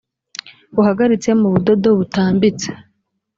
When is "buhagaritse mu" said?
0.75-1.47